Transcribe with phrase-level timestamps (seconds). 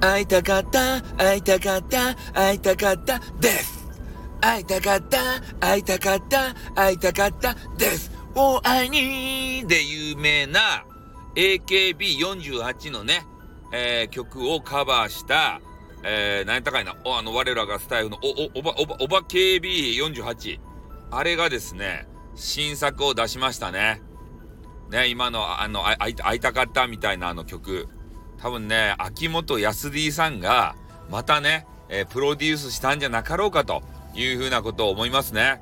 [0.00, 3.88] 会いたかった、会いたかった、会いたかった、です。
[4.40, 5.18] 会いたかった、
[5.60, 8.10] 会いたかった、会いたかった、です。
[8.34, 10.84] お会いにで有名な
[11.34, 13.26] AKB48 のね、
[13.72, 15.60] えー曲をカバーした、
[16.04, 20.60] えー、何やったかいな、おあの、我らがスタイルの、お、お、おば、おば、おば KB48。
[21.10, 22.06] あれがですね、
[22.36, 24.00] 新作を出しましたね。
[24.90, 27.88] ね、今の、あの、会いたかったみたいなあの曲。
[28.40, 30.76] 多分ね、秋元康 D さんが、
[31.10, 33.82] またね、えープロデュースしたんじゃなかろうかと
[34.14, 35.60] いうふうなことを思いますね。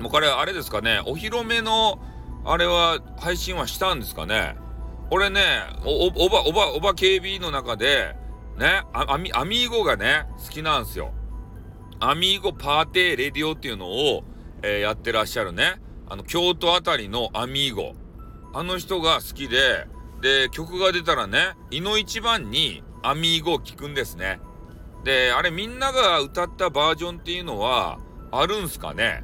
[0.00, 2.00] もうこれ、あれですかね、お披露目の、
[2.44, 4.56] あれは、配信はしたんですかね。
[5.10, 5.40] 俺ね、
[5.84, 8.16] お、おおば、おば、おば KB の中で、
[8.58, 11.12] ね、あアミ、アミーゴがね、好きなんですよ。
[12.00, 14.24] アミーゴパーテーレディオっていうのを、
[14.62, 17.94] えーやってらっしゃるね、あの、京都あたりのアミーゴ。
[18.52, 19.86] あの人が好きで、
[20.24, 24.40] で、曲が出たらね、いの一番にアミーゴを聴くんですね。
[25.04, 27.98] で、あれみんなが歌ったバージョンっていうのは、
[28.32, 29.22] あるんすかね？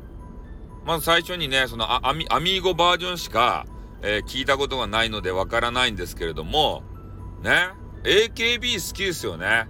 [0.85, 3.65] まず最初にね、そのアアミアミーゴバージョンしか、
[4.03, 6.83] えー聞いたことがないのでわからないんですけれども、
[7.43, 7.71] ね、
[8.05, 9.69] AKB 好きですよね。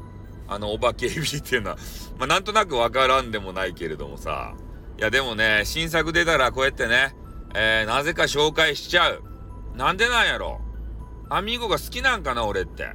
[0.48, 1.76] あの、おば KB っていうのは、
[2.18, 4.54] まあ、なんとなくわからんでもないけれどもさ。
[4.98, 7.14] いや、でもね、新作出たらこうやってね、
[7.54, 9.22] えーなぜか紹介しちゃう。
[9.76, 10.60] なんでなんやろ？
[11.30, 12.90] アミーゴが好きなんかな、俺って。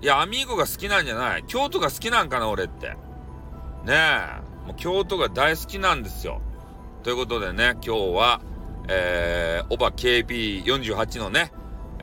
[0.00, 1.44] いや、アミーゴが好きなんじゃない。
[1.46, 2.90] 京都が好きなんかな、俺って。
[3.84, 4.66] ねえ。
[4.66, 6.40] もう京都が大好きなんですよ。
[7.02, 8.40] ということでね、今日は、
[8.88, 11.52] えー、オバ KB48 のね、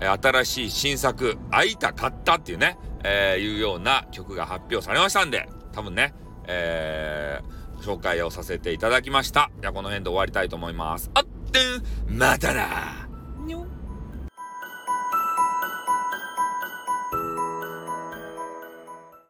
[0.01, 6.13] 新しい新作、会いたかったっていうね、えーいうような曲が発表されましたんで、多分ね、
[6.47, 9.51] えー紹介をさせていただきました。
[9.61, 11.11] じゃあこの辺で終わりたいと思います。
[11.13, 11.59] あって
[12.13, 13.07] ん、またな